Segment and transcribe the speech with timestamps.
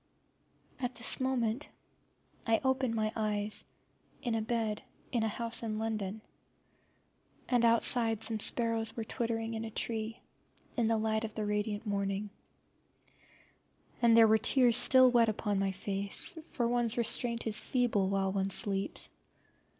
[0.79, 1.69] At this moment
[2.47, 3.65] I opened my eyes
[4.23, 4.81] in bed
[5.11, 6.21] in a house in London,
[7.47, 10.19] and outside some sparrows were twittering in a tree
[10.75, 12.31] in the light of the radiant morning;
[14.01, 18.31] and there were tears still wet upon my face, for one's restraint is feeble while
[18.33, 19.11] one sleeps.